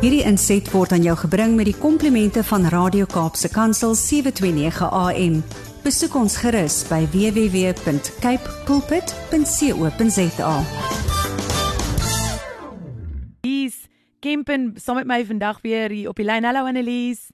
[0.00, 5.34] Hierdie inset word aan jou gebring met die komplimente van Radio Kaapse Kansel 729 AM.
[5.84, 10.54] Besoek ons gerus by www.cape pulpit.co.za.
[13.44, 13.76] Annelies
[14.24, 16.48] Kempen saam met my vandag weer hier op die lyn.
[16.48, 17.28] Hallo Annelies.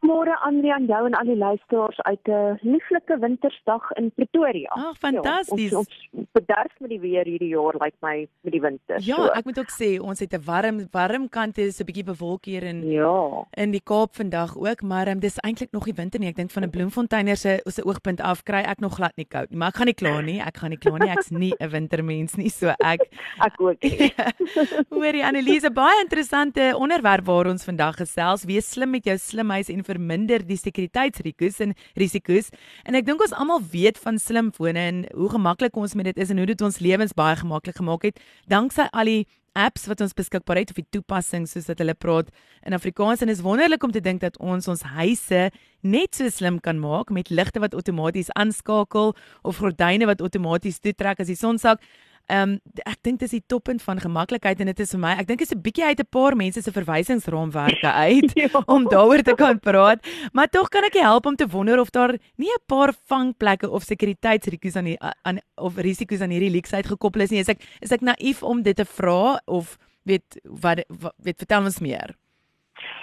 [0.00, 4.68] Môre Andrea en jou en al die luisteraars uit 'n lieflike wintersdag in Pretoria.
[4.70, 5.70] Ag, fantasties.
[5.70, 8.96] Ja, ons, ons bederf met die weer hierdie jaar lyk like my met die winter.
[9.00, 9.26] Ja, so.
[9.26, 12.62] ek moet ook sê ons het 'n warm warm kant is 'n bietjie bewolk hier
[12.62, 13.44] in Ja.
[13.52, 16.28] in die Kaap vandag ook, maar um, dis eintlik nog nie winter nie.
[16.28, 19.50] Ek dink van 'n bloemfonteiner se se oogpunt af kry ek nog glad nie koud
[19.50, 20.40] nie, maar ek gaan nie kla nie.
[20.40, 21.10] Ek gaan nie kla nie.
[21.10, 23.00] Ek's nie 'n wintermens nie, so ek
[23.46, 23.76] ek ook.
[24.90, 28.44] Hoorie Anneliese, baie interessante onderwerp waar ons vandag gesels.
[28.44, 32.50] Wees slim met jou slimhuis en verminder die sekuriteitsrisiko's en risiko's.
[32.86, 36.30] En ek dink ons almal weet van slimfone en hoe gemaklik ons met dit is
[36.30, 39.22] en hoe dit ons lewens baie gemaklik gemaak het danksy al die
[39.58, 42.28] apps wat ons beskikbaar het of die toepassings soos wat hulle praat
[42.66, 45.48] in Afrikaans en is wonderlik om te dink dat ons ons huise
[45.82, 51.20] net so slim kan maak met ligte wat outomaties aanskakel of gordyne wat outomaties toetrek
[51.20, 51.82] as die son sak.
[52.30, 55.26] Ehm um, ek dink dis die toppunt van gemaklikheid en dit is vir my, ek
[55.26, 58.62] dink is 'n bietjie uit 'n paar mense se verwysingsraamwerke uit ja.
[58.66, 59.98] om daaroor te kan praat,
[60.32, 63.82] maar tog kan ek help om te wonder of daar nie 'n paar vangplekke of
[63.82, 67.40] sekuriteitsrisiko's aan die aan of risiko's aan hierdie leaks uitgekoppel is nie.
[67.40, 71.64] Is ek is ek naïef om dit te vra of weet wat, wat weet vertel
[71.64, 72.14] ons meer?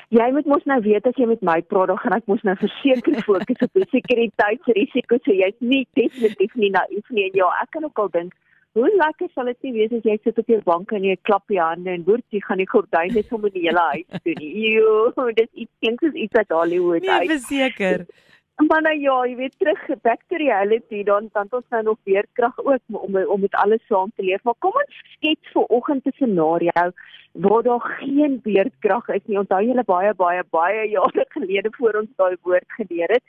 [0.10, 2.56] Jy moet mos nou weet as jy met my praat, dan gaan ek mos nou
[2.56, 5.24] verseker fokus op die sekuriteitsrisiko's.
[5.26, 7.28] So jy's nie definitief nie naïef nie.
[7.28, 8.34] En ja, ek kan ook al dink
[8.78, 11.50] Hoe lekker sal dit nie wees as jy sit op jou bank en jy klap
[11.50, 14.52] jy hande en hoor jy gaan die gordyne sommer die hele huis doen nie.
[14.78, 17.28] Jo, dis iets klink soos iets uit Hollywood nee, uit.
[17.28, 18.06] Nee, verseker.
[18.66, 22.26] Maar nou ja, jy weet terug back to reality dan dan ons nou nog weer
[22.34, 24.44] krag ook om om met alles saam te leef.
[24.44, 26.92] Maar kom ons skets vir oggend 'n scenario
[27.32, 29.38] waar daar geen beerdkrag is nie.
[29.38, 33.24] Onthou julle baie baie baie jare gelede voor ons daai woord geleer het.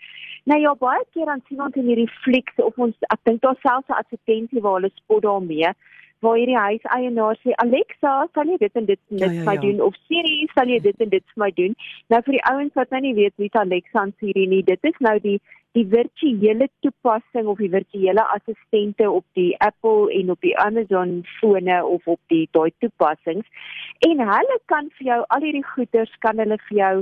[0.44, 3.60] Nou ja, baie keer dan sien ons in hierdie flieks of ons ek dink daar
[3.60, 5.72] selfs 'n advertensie waar hulle spot daarmee
[6.24, 9.46] waar hierdie huiseienaar sê Alexa, sal jy dit en dit net ja, ja, ja.
[9.48, 11.76] my doen of Siri, sal jy dit en dit vir my doen?
[12.12, 15.00] Nou vir die ouens wat nou nie weet wie Alexa en Siri nie, dit is
[15.04, 15.38] nou die
[15.76, 21.76] die virtuele toepassing of die virtuele assistente op die Apple en op die Amazon fone
[21.86, 23.46] of op die daai toepassings.
[24.08, 26.94] En hulle kan vir jou al hierdie goeders kan hulle vir jou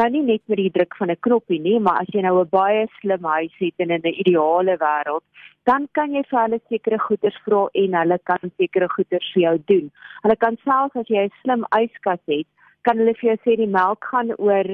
[0.00, 2.48] nou nie net met die druk van 'n knoppie nie, maar as jy nou 'n
[2.50, 5.24] baie slim huis het in 'n ideale wêreld,
[5.64, 9.56] dan kan jy vir hulle sekere goeders vra en hulle kan sekere goeders vir jou
[9.66, 9.92] doen.
[10.22, 12.46] Hulle kan selfs as jy 'n slim yskas het,
[12.82, 14.66] kan hulle vir jou sê die melk gaan oor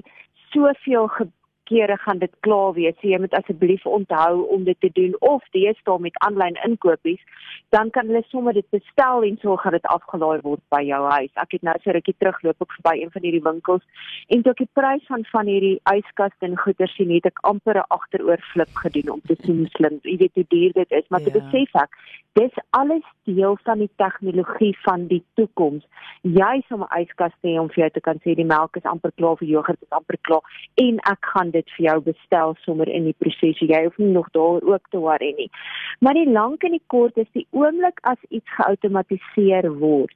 [0.52, 1.08] soveel
[1.70, 2.96] kere gaan dit klaar wees.
[3.00, 7.22] So jy moet asseblief onthou om dit te doen of deesdae met aanlyn inkopies,
[7.74, 11.32] dan kan hulle sommer dit bestel en so gaan dit afgelaai word by jou huis.
[11.44, 14.64] Ek het nou so rukkie terugloop op by een van hierdie winkels en toe ek
[14.64, 18.74] die prys van van hierdie yskas en goeder sien, het ek amper 'n agteroor flip
[18.84, 21.26] gedoen om te sien hoe slim, jy weet hoe duur dit is, maar ja.
[21.26, 21.94] te besef ek,
[22.38, 25.84] dis alles deel van die tegnologie van die toekoms.
[26.22, 29.12] Jy sal 'n yskas hê om vir jou te kan sê die melk is amper
[29.16, 30.42] klaar vir jogurt is amper klaar
[30.74, 33.58] en ek gaan dit vir jou bestel sommer in die proses.
[33.58, 35.50] Jy hoef nie nog daar ook te worry nie.
[36.00, 40.14] Maar die lank en die kort is die oomblik as iets geautomatiseer word,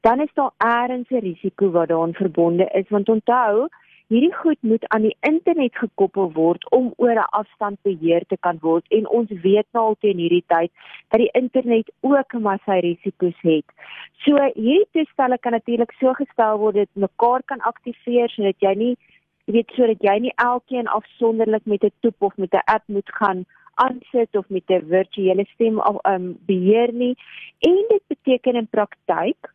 [0.00, 3.68] dan is daar eers 'n risiko wat daaraan verbonde is want onthou
[4.06, 8.58] Hierdie goed moet aan die internet gekoppel word om oor 'n afstand beheer te kan
[8.62, 10.70] word en ons weet nou al teen hierdie tyd
[11.10, 13.66] dat die internet ook 'n massa risiko's het.
[14.22, 18.96] So hierdie toestelle kan natuurlik so gestel word dat mekaar kan aktiveer sodat jy nie
[19.46, 23.10] jy weet sodat jy nie elkeen afsonderlik met 'n toep of met 'n app moet
[23.18, 27.16] gaan aansit of met 'n virtuele stem of um beheer nie.
[27.58, 29.50] En dit beteken in praktyk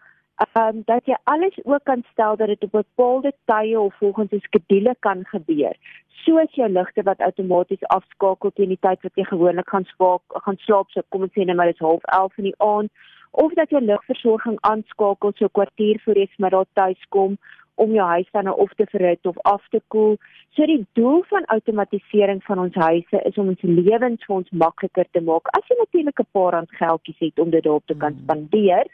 [0.60, 4.40] um dat jy alles ook kan stel dat dit op bepaalde tye of volgens 'n
[4.40, 5.76] skedule kan gebeur.
[6.08, 10.58] Soos jou ligte wat outomaties afskakel teen die tyd wat jy gewoonlik gaan spaak gaan
[10.58, 10.90] slaap.
[10.90, 12.90] So kom ons sê net maar dit is 11:30 in die aand.
[13.32, 17.38] Of dat jy ligversorging aanskakel so kwartier voor jy middag tuis kom
[17.76, 20.18] om jou huis dan nou of te verhit of af te koel.
[20.56, 25.08] So die doel van outomatisering van ons huise is om ons lewens vir ons makliker
[25.12, 25.48] te maak.
[25.58, 28.22] As jy natuurlik 'n paar rand geldjies het om dit daarop te kan hmm.
[28.24, 28.86] spandeer,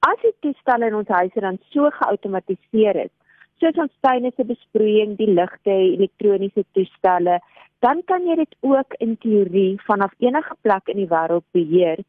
[0.00, 3.12] as die toestelle in ons huise dan so geautomatiseer is,
[3.60, 7.38] soos ons tuine se besproeiing, die ligte, elektroniese toestelle,
[7.80, 12.02] dan kan jy dit ook in teorie vanaf enige plek in die wêreld beheer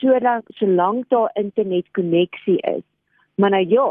[0.00, 2.84] sodat solank daar internetkonneksie is.
[3.34, 3.88] Maar nou ja,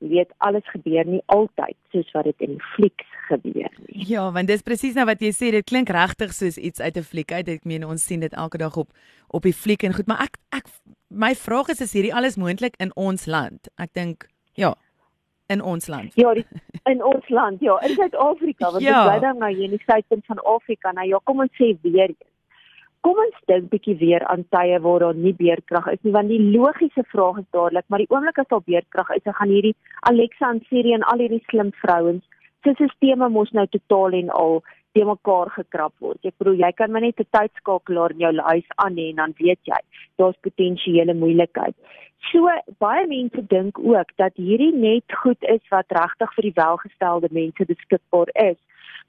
[0.00, 4.06] jy weet alles gebeur nie altyd soos wat dit in flieks gebeur nie.
[4.08, 7.06] Ja, want dis presies nou wat jy sê, dit klink regtig soos iets uit 'n
[7.06, 7.48] fliek uit.
[7.48, 8.88] Ek meen ons sien dit elke dag op
[9.30, 10.66] op die fliek en goed, maar ek ek
[11.08, 13.68] my vraag is is hierdie alles moontlik in ons land?
[13.78, 14.74] Ek dink ja.
[15.48, 16.12] in ons land.
[16.14, 16.46] Ja, die,
[16.84, 19.02] in ons land, ja, in Suid-Afrika, want ja.
[19.02, 20.92] ons bly dan nou hier in die suidpunt van Afrika.
[20.92, 22.14] Nou ja, kom ons sê weer.
[23.00, 26.42] Kom ons dink bietjie weer aan tye waar daar nie beerkrag is nie, want die
[26.56, 29.76] logiese vraag is dadelik, maar die oomblik as daar beerkrag is, dan gaan hierdie
[30.10, 32.26] Alexa en Siri en al hierdie slim vrouens
[32.64, 34.60] se sisteme mos nou totaal en al
[34.92, 36.18] te mekaar gekrap word.
[36.26, 39.34] Ek bedoel jy kan maar net 'n tydskakelaar in jou huis aan hê en dan
[39.38, 39.80] weet jy
[40.18, 41.76] daar's potensiële moeilikheid.
[42.28, 42.48] So
[42.78, 47.64] baie mense dink ook dat hierdie net goed is wat regtig vir die welgestelde mense
[47.64, 48.58] beskikbaar is.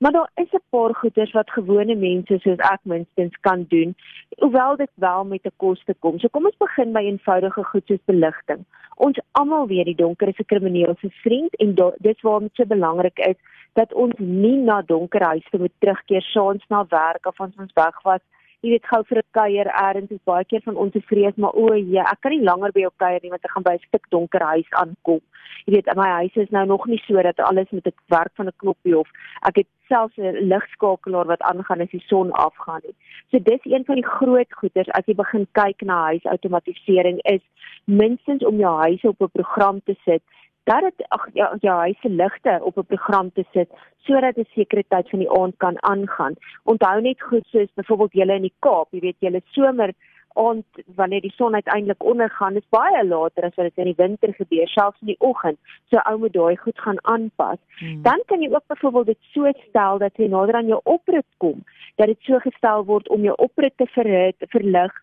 [0.01, 3.95] Maar daar is 'n paar goeders wat gewone mense soos ek minstens kan doen,
[4.37, 6.19] hoewel dit wel met 'n koste kom.
[6.19, 8.65] So kom ons begin by eenvoudige goed soos beligting.
[8.95, 12.65] Ons almal weet die donker is 'n krimineel se vriend en dis waarom dit so
[12.65, 13.35] belangrik is
[13.73, 18.01] dat ons nie na donker huise moet terugkeer saans na werk of ons ons weg
[18.01, 18.21] was
[18.61, 21.53] jy weet gou vir 'n kuier eers is baie keer van ons se vrees maar
[21.53, 23.87] o, ja, ek kan nie langer by jou kuier nie want ek gaan by 'n
[23.87, 25.21] stuk donker huis aankom.
[25.65, 28.47] Jy weet, my huis is nou nog nie so dat alles met 'n werk van
[28.47, 29.09] 'n knoppie of
[29.49, 32.95] ek het selfs 'n ligskakelaar wat aangaan as die son afgaan nie.
[33.31, 37.41] So dis een van die groot goeders as jy begin kyk na huisautomatisering is
[37.85, 40.21] minstens om jou huis op 'n program te sit
[40.63, 43.69] dat dit ag ja ja hy se ligte op 'n program te sit
[44.05, 46.35] sodat die sekuriteit van die aand kan aangaan.
[46.63, 49.93] Onthou net goed soos byvoorbeeld julle in die Kaap, jy weet julle somer
[50.33, 50.65] aand
[50.95, 54.67] wanneer die son uiteindelik ondergaan, is baie later as wat dit in die winter gebeur,
[54.67, 55.59] selfs in die oggend.
[55.89, 57.59] So ou moet daai goed gaan aanpas.
[57.79, 58.01] Hmm.
[58.01, 61.63] Dan kan jy ook byvoorbeeld dit so stel dat jy nader aan jou oprit kom,
[61.95, 64.93] dat dit so gestel word om jou oprit te verhit, verlig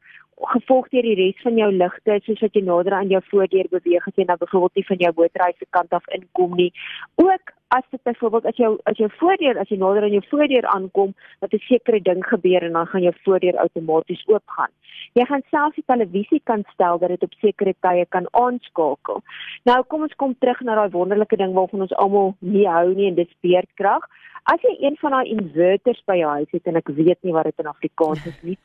[0.46, 4.06] gevolg deur die res van jou ligte soos wat jy nader aan jou voordeur beweeg
[4.06, 6.72] as jy nou byvoorbeeld nie van jou motorhuis se kant af inkom nie.
[7.16, 10.66] Ook as dit byvoorbeeld as jou as jou voordeur as jy nader aan jou voordeur
[10.74, 14.70] aankom dat 'n sekere ding gebeur en dan gaan jou voordeur outomaties oopgaan.
[15.12, 19.22] Jy gaan selfs die televisie kan stel dat dit op sekere tye kan aanskakel.
[19.64, 23.08] Nou kom ons kom terug na daai wonderlike ding waarvan ons almal nie hou nie
[23.08, 24.08] en dit is beerdkrag.
[24.44, 27.44] As jy een van daai inverters by jou huis het en ek weet nie wat
[27.44, 28.58] dit in Afrikaans is nie,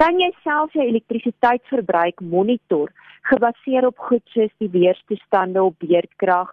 [0.00, 2.92] kan jy self jou elektrisiteitsverbruik monitor
[3.30, 6.52] gebaseer op goed soos die weerstoestande op beerdkrag.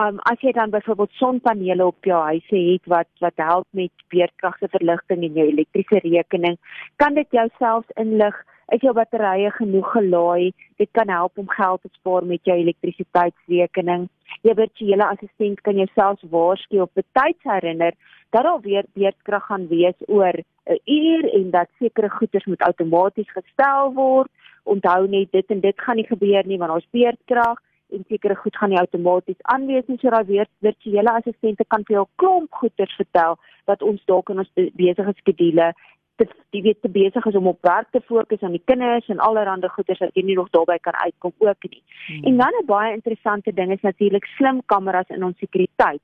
[0.00, 4.58] Um as jy dan byvoorbeeld sonpanele op jou huis het wat wat help met beerdkrag
[4.58, 6.58] se verligting en jou elektriese rekening,
[6.96, 8.36] kan dit jou selfs inlig
[8.74, 10.52] is jou batterye genoeg gelaai.
[10.76, 14.08] Dit kan help om geld te spaar met jou elektrisiteitsrekening.
[14.42, 17.94] Jou virtuele assistent kan jou selfs waarsku op betyds herinner
[18.36, 20.36] dat daar weer beerdkrag gaan wees oor
[20.74, 24.30] 'n uur en dat sekere goederes moet outomaties gestel word.
[24.62, 27.58] Onthou net dit en dit gaan nie gebeur nie want ons beerdkrag
[27.90, 31.96] en sekere goed gaan nie outomaties aanwees nie so daai weer virtuele assistente kan vir
[31.96, 33.36] jou klomp goederes vertel
[33.70, 34.50] wat ons dalk in ons
[34.80, 35.74] besige skedules
[36.16, 39.22] te die weet te besig is om op werk te fokus aan die kinders en
[39.28, 41.82] allerlei goeders wat jy nie nog daarbey kan uitkom ook nie.
[42.06, 42.24] Hmm.
[42.24, 46.02] En dan 'n baie interessante ding is natuurlik slim kameras in ons sekuriteit.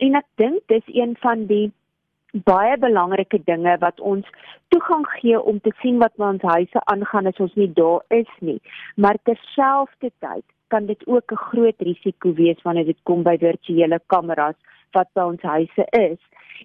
[0.00, 1.68] En ek dink dis een van die
[2.46, 4.26] baie belangrike dinge wat ons
[4.68, 8.30] toegang gee om te sien wat met ons huise aangaan as ons nie daar is
[8.40, 8.60] nie.
[8.96, 14.54] Maar terselfdertyd kan dit ook 'n groot risiko wees wanneer dit kom by virtuele kameras
[14.92, 16.18] wat by ons huise is.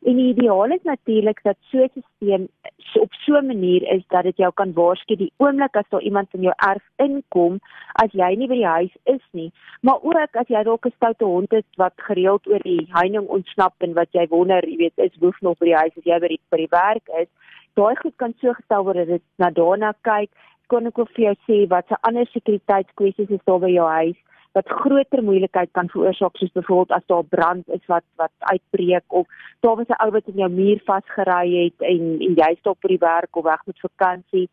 [0.04, 4.24] En die ideaal is natuurlik dat so 'n stelsel op so 'n manier is dat
[4.24, 7.60] dit jou kan waarsku die oomblik as daar iemand in jou erf inkom
[7.94, 9.52] as jy nie by die huis is nie,
[9.82, 13.74] maar ook as jy dalk 'n stoute hond het wat gereeld oor die heining ontsnap
[13.80, 16.28] en wat jy wonder, jy weet, is woef nog by die huis as jy by
[16.28, 17.28] die by die werk is.
[17.74, 20.30] Daai goed kan so gestel word dat dit na daarna kyk.
[20.68, 24.18] Kon ek ook vir jou sê wat se ander sekuriteitskwessies is daar by jou huis?
[24.56, 29.28] Wat groter moeilikheid kan veroorsaak soos byvoorbeeld as daar brand is wat wat uitbreek of
[29.60, 32.88] daar was 'n ou wat in jou muur vasgery het en en jy stop by
[32.88, 34.50] die werk of weg met vakansie.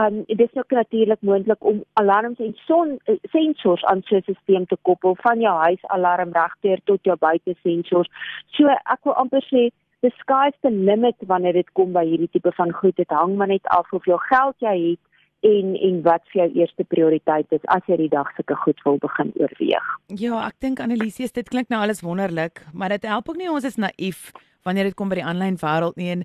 [0.00, 4.76] Um dit is ook natuurlik moontlik om alarms en son sensors aan 'n stelsel te
[4.82, 8.10] koppel van jou huis alarm regdeur tot jou buite sensors.
[8.46, 12.52] So ek wil amper sê the sky's the limit wanneer dit kom by hierdie tipe
[12.52, 12.96] van goed.
[12.96, 15.00] Dit hang maar net af of jy geld jy het
[15.40, 18.98] en en wat vir jou eerste prioriteit is as jy die dag sulke goed wil
[18.98, 19.86] begin oorweeg.
[20.06, 23.64] Ja, ek dink Annelies, dit klink nou alles wonderlik, maar dit help ook nie ons
[23.64, 24.32] is naïef
[24.66, 26.24] wanneer dit kom by die aanlyn wêreld nie en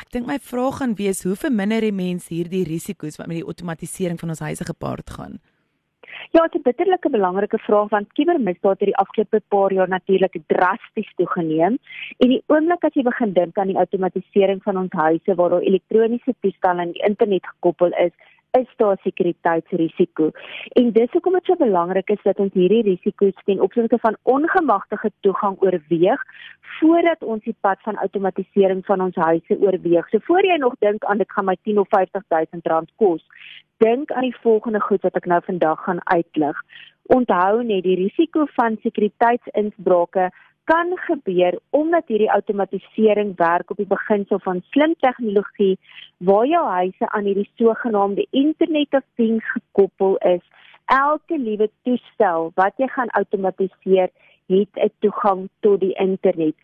[0.00, 3.46] ek dink my vraag gaan wees hoe verminder die mens hierdie risiko's wat met die
[3.46, 5.40] outomatisering van ons huise gepaard gaan?
[6.32, 10.36] Ja, dit is 'n bitterlike belangrike vraag want kubermisdaad het die afgelope paar jaar natuurlik
[10.46, 11.78] drasties toegeneem
[12.18, 15.68] en die oomblik as jy begin dink aan die outomatisering van ons huise waar daar
[15.70, 18.12] elektroniese toestelle aan die internet gekoppel is,
[18.58, 20.30] is daar sekuriteitsrisiko.
[20.68, 25.10] En dis hoekom dit so belangrik is dat ons hierdie risiko's ten opsigte van ongemagtigde
[25.20, 26.24] toegang oorweeg
[26.78, 30.08] voordat ons die pad van outomatisering van ons huise oorweeg.
[30.08, 33.24] So voor jy nog dink aan dit gaan my 10 of 50000 rand kos,
[33.76, 36.62] dink aan die volgende goed wat ek nou vandag gaan uitlig.
[37.16, 40.28] Onthou net die risiko van sekuriteitsinbrake
[40.64, 45.78] kan gebeur omdat hierdie outomatisering werk op die beginsel van slim tegnologie
[46.18, 50.44] waar jou huise aan hierdie sogenaamde Internet of Things gekoppel is.
[50.84, 54.10] Elke liewe toestel wat jy gaan outomatiseer,
[54.46, 56.54] het 'n toegang tot die internet.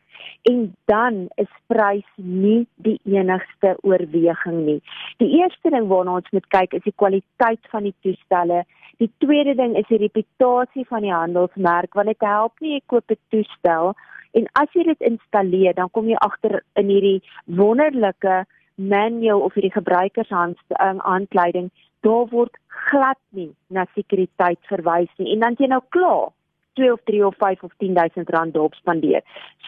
[0.43, 4.83] En dan is prys nie die enigste oorweging nie.
[5.17, 8.65] Die eerste ding waarna ons moet kyk is die kwaliteit van die toestelle.
[8.99, 13.11] Die tweede ding is die reputasie van die handelsmerk want dit help nie jy koop
[13.15, 13.93] 'n toestel
[14.39, 17.21] en as jy dit installeer dan kom jy agter in hierdie
[17.61, 21.77] wonderlike manual of hierdie gebruikersaanleiding um,
[22.07, 22.59] daar word
[22.91, 26.35] glad nie na sekuriteit verwys nie en dan jy nou klaar
[26.79, 29.23] 2 of 3 of 5 of 10000 rand daarop spandeer.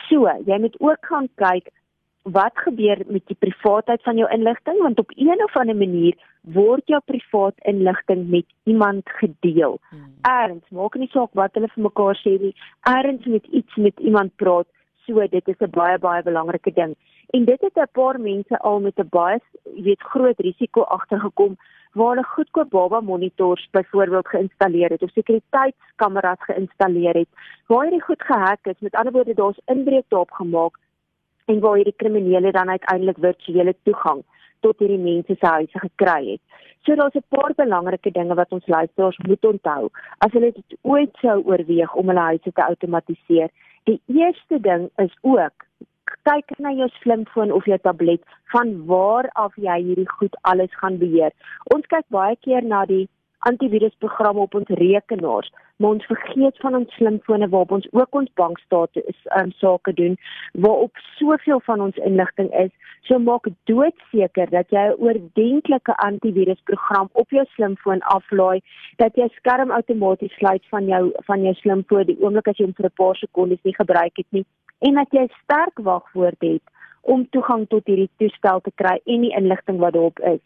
[0.09, 1.71] So, jy moet ook gaan kyk
[2.23, 6.83] wat gebeur met die privaatheid van jou inligting want op een of ander manier word
[6.89, 9.79] jou privaat inligting met iemand gedeel.
[9.91, 10.13] Hmm.
[10.23, 12.55] Erns, maak nie saak wat hulle vir mekaar sê nie.
[12.89, 14.67] Erns moet iets met iemand praat.
[15.07, 16.95] So dit is 'n baie baie belangrike ding.
[17.31, 21.57] En dit het 'n paar mense al met 'n baie weet groot risiko agtergekom
[21.93, 27.29] waar hulle goedkoop baba monitors byvoorbeeld geïnstalleer het of sekuriteitskameras geïnstalleer het.
[27.67, 30.79] Waar hierdie goed gehack is, met ander woorde daar's inbreuk daarop gemaak
[31.45, 34.23] en waar hierdie kriminele dan uiteindelik virtuele toegang
[34.61, 36.43] tot hierdie mense se huise gekry het.
[36.87, 41.17] So daar's 'n paar belangrike dinge wat ons luisteraars moet onthou as hulle dit ooit
[41.21, 43.51] sou oorweeg om hulle huise te outomatiseer.
[43.85, 45.67] Die eerste ding is ook
[46.27, 50.99] kyk na jou slimfoon of jou tablet van waar af jy hierdie goed alles gaan
[50.99, 51.33] beheer.
[51.75, 53.09] Ons kyk baie keer na die
[53.49, 59.03] antivirusprogramme op ons rekenaars, maar ons vergeet van ons slimfone waarop ons ook ons bankstate
[59.13, 60.17] is um, sake doen,
[60.53, 62.71] waarop soveel van ons inligting is.
[63.09, 68.61] So maak doodseker dat jy 'n oordentlike antivirusprogram op jou slimfoon aflaai,
[68.97, 72.75] dat jy skerm outomaties sluit van jou van jou slimfoon die oomblik as jy hom
[72.75, 74.45] vir 'n paar sekondes nie gebruik het nie
[74.81, 76.63] en dat jy sterk wagwoorde het
[77.01, 80.41] om toegang tot hierdie toestel te kry en die inligting wat daarop is.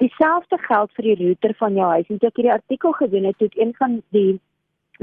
[0.00, 2.06] Dieselfde geld vir die router van jou huis.
[2.08, 4.40] Ek het hierdie artikel gedoen het tot een van die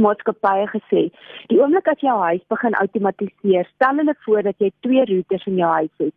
[0.02, 1.04] maatskappye gesê.
[1.52, 5.60] Die oomblik as jou huis begin outomatiseer, stel hulle voor dat jy twee routers in
[5.62, 6.14] jou huis het.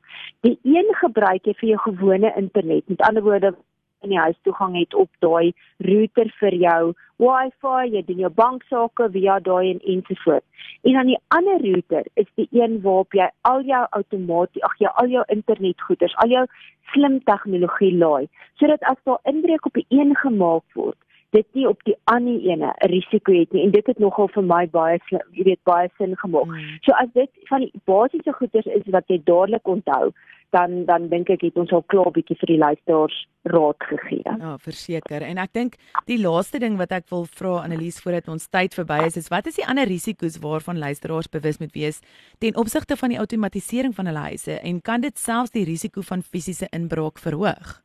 [0.46, 2.88] Die een gebruik jy vir jou gewone internet.
[2.88, 3.54] Met ander woorde,
[4.02, 6.82] in die huis toegang het op daai router vir jou
[7.20, 10.46] Wi-Fi, jy doen jou banksaake via daai en ensovoorts.
[10.88, 14.92] En dan die ander router is die een waarop jy al jou outomaties, ag jy
[15.02, 16.46] al jou internetgoeders, al jou
[16.94, 18.28] slim tegnologie laai,
[18.60, 20.96] sodat as daar inbreuk op die een gemaak word,
[21.36, 24.42] dit nie op die ander ene 'n risiko het nie en dit het nogal vir
[24.42, 26.44] my baie jy weet baie sin gemaak.
[26.44, 26.78] Hmm.
[26.82, 30.12] So as dit van die basiese goeders is wat jy dadelik onthou,
[30.54, 33.18] dan dan dink ek het ons al klaar bietjie vir die luisteraars
[33.50, 34.22] raad gegee.
[34.24, 35.24] Ja, verseker.
[35.24, 35.76] En ek dink
[36.10, 39.48] die laaste ding wat ek wil vra Annelies voordat ons tyd verby is, is wat
[39.50, 42.02] is die ander risiko's waarvan luisteraars bewus moet wees
[42.38, 46.22] ten opsigte van die outomatisering van hulle huise en kan dit selfs die risiko van
[46.22, 47.80] fisiese inbraak verhoog?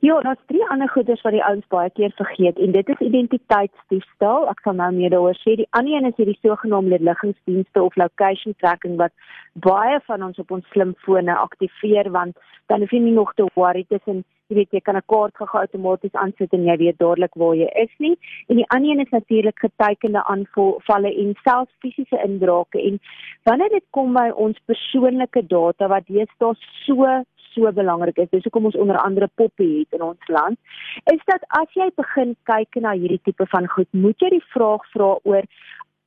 [0.00, 4.48] Ja, daar's drie ander goeders wat die ouens baie keer vergeet en dit is identiteitsdiefstal.
[4.50, 5.56] Ek sal nou meer daaroor sê.
[5.56, 9.14] Die ander een is hierdie sogenaamde liggingsdienste of location tracking wat
[9.66, 12.36] baie van ons op ons slimfone aktiveer want
[12.68, 15.58] dan hoef jy nie nog te worry tussen jy weet jy kan 'n kaart gou
[15.60, 18.16] outomaties aansit en jy weet dadelik waar jy is nie.
[18.48, 23.00] En die ander een is natuurlik getekende aanvalle en selfs fisiese inbrake en
[23.44, 26.54] wanneer dit kom by ons persoonlike data wat deesdae
[26.86, 27.24] so
[27.56, 28.30] so belangrik is.
[28.30, 30.60] Dis hoekom ons onder andere poppe het in ons land.
[31.12, 34.84] Is dat as jy begin kyk na hierdie tipe van goed, moet jy die vraag
[34.92, 35.48] vra oor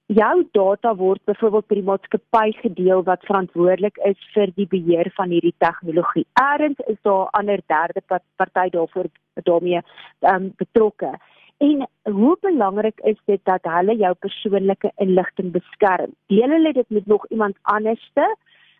[0.09, 5.29] jou data word byvoorbeeld by die maatskappy gedeel wat verantwoordelik is vir die beheer van
[5.29, 6.25] hierdie tegnologie.
[6.41, 9.11] Eerens is daar ander derde party daarvoor
[9.45, 9.83] daarmee
[10.31, 11.13] um, betrokke.
[11.59, 16.15] En hoe belangrik is dit dat hulle jou persoonlike inligting beskerm?
[16.31, 18.25] Deel hulle dit met nog iemand anderste?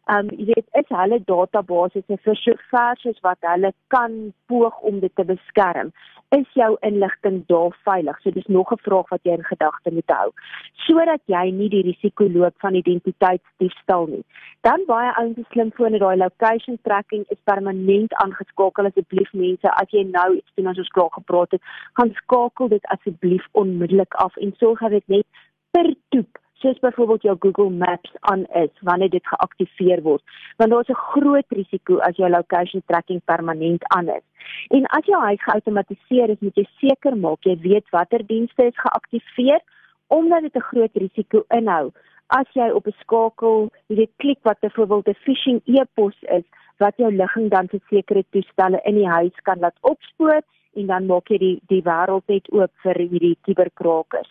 [0.08, 5.00] Um jy weet is hulle databasisse vir so ver soos wat hulle kan poog om
[5.00, 5.92] dit te beskerm?
[6.38, 8.20] Is jou inligting daar veilig?
[8.22, 10.30] So dis nog 'n vraag wat jy in gedagte moet hou.
[10.86, 14.24] Sodat jy nie die risiko loop van identiteitsdiefstal nie.
[14.62, 18.86] Dan baie ouens se slimfone daai location tracking is permanent aangeskakel.
[18.86, 21.62] Asseblief mense as jy nou iets doen as ons klaar gepraat het
[21.94, 25.26] gaan skakel dit asseblief onmiddellik af en sorg dat dit net
[25.72, 30.24] per toep soos byvoorbeeld jou Google Maps aan is wanneer dit geaktiveer word.
[30.58, 34.26] Want daar is 'n groot risiko as jou location tracking permanent aan is.
[34.68, 38.80] En as jou huis geautomatiseer is moet jy seker maak jy weet watter dienste is
[38.86, 39.62] geaktiveer
[40.08, 41.92] omdat dit 'n groot risiko inhou.
[42.28, 46.44] As jy op 'n skakel jy weet klik wat byvoorbeeld 'n phishing e-pos is
[46.78, 50.42] wat jou ligging dan vir sekere toestelle in die huis kan laat opspoor
[50.76, 54.30] en dan maak jy die die wêreld net oop vir hierdie kuberkrakers.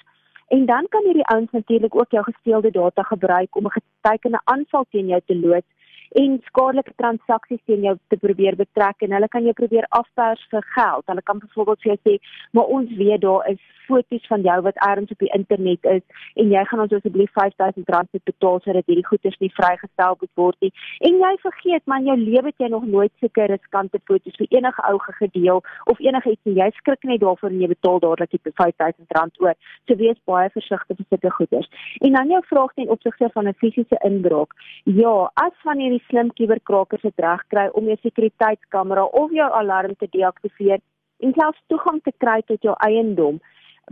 [0.49, 4.85] En dan kan hierdie ouens natuurlik ook jou gesteelde data gebruik om 'n getekende aanval
[4.91, 5.78] teen jou te loods
[6.11, 10.65] en skadelike transaksies teen jou te probeer betrek en hulle kan jou probeer afpers vir
[10.75, 11.07] geld.
[11.07, 12.15] Hulle kan byvoorbeeld vir jou sê,
[12.53, 16.03] "Maar ons weet daar is foto's van jou wat ergens op die internet is
[16.35, 20.73] en jy gaan ons asseblief R5000 moet betaal sodat hierdie goederes nie vrygestel word nie."
[20.99, 24.83] En jy vergeet, man, jou lewe het jy nog nooit sulke riskante foto's vir enige
[24.91, 26.55] ou gedeel of enige iets nie.
[26.55, 29.55] Jy skrik net daarvoor en jy betaal dadelik die R5000 oor.
[29.87, 31.69] So wees baie versigtig vir sulke goederes.
[32.01, 34.53] En dan jou vraag ten opsigte van 'n fisiese inbraak.
[34.85, 39.49] Ja, as van hierdie die slim kuberkrakers dit reg kry om jou sekuriteitskamera of jou
[39.61, 40.81] alarm te deaktiveer
[41.25, 43.41] en selfs toegang te kry tot jou eiendom,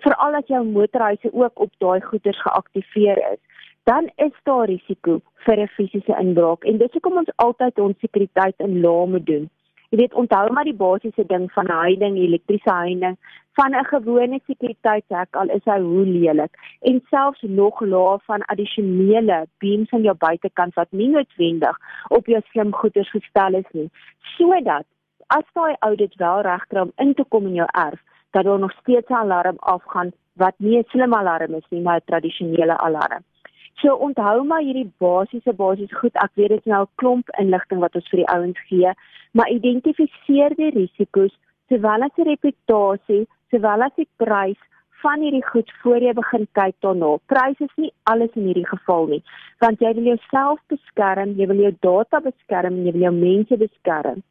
[0.04, 3.40] veral as jou motorhuise ook op daai goeders geaktiveer is,
[3.90, 7.98] dan is daar risiko vir 'n fisiese inbraak en dit is hoekom ons altyd ons
[8.00, 9.50] sekuriteit in lae moet doen.
[9.90, 13.16] Jy weet onthou maar die basiese ding van heiding, elektriese heiding,
[13.58, 16.52] van 'n gewone sekuriteitshek al is hy hoe lelik.
[16.80, 21.76] En selfs nog laer van addisionele beams aan jou buitekant wat nie noodwendig
[22.08, 23.90] op jou slim goeders gestel is nie,
[24.36, 24.86] sodat
[25.26, 28.00] as daai audit wel regkry om in te kom in jou erf,
[28.30, 31.96] dat daar nog steeds 'n alarm afgaan wat nie 'n slim alarm is nie, maar
[31.96, 33.22] 'n tradisionele alarm.
[33.80, 36.14] So onthou maar hierdie basiese basiese goed.
[36.24, 38.92] Ek weet dit is nou 'n klomp inligting wat ons vir die ouens gee,
[39.32, 41.34] maar identifiseer die risiko's
[41.68, 44.60] sowel as die reputasie, sowel as die prys
[45.02, 47.16] van hierdie goed voor jy begin kyk daarna.
[47.26, 49.22] Prys is nie alles in hierdie geval nie,
[49.60, 54.22] want jy wil jouself beskerm, jy wil jou data beskerm, jy wil jou mense beskerm.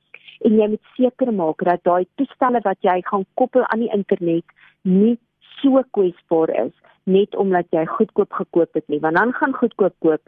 [0.46, 4.46] En jy moet seker maak dat daai toestelle wat jy gaan koppel aan die internet
[4.84, 5.18] nie
[5.62, 10.21] so kwesbaar is net omdat jy goedkoop gekoop het nie, want dan gaan goedkoop koop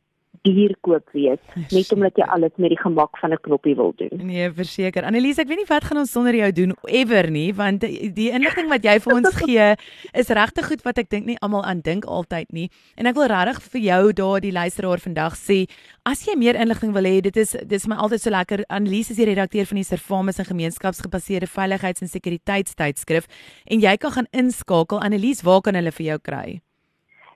[0.44, 1.40] duur koop wees
[1.72, 4.26] net omdat jy alles met die gemak van 'n knoppie wil doen.
[4.26, 5.04] Nee, verseker.
[5.04, 8.70] Annelies, ek weet nie wat gaan ons sonder jou doen ever nie, want die inligting
[8.70, 9.76] wat jy vir ons gee
[10.14, 12.70] is regtig goed wat ek dink nie almal aan dink altyd nie.
[12.96, 15.68] En ek wil regtig vir jou daar die luisteraar vandag sê,
[16.06, 18.66] as jy meer inligting wil hê, dit is dis my altyd so lekker.
[18.70, 23.28] Annelies is die redakteur van die Servamus en gemeenskapsgebaseerde veiligheids- en sekuriteitstydskrif
[23.66, 25.00] en jy kan gaan inskakel.
[25.00, 26.62] Annelies, waar kan hulle vir jou kry?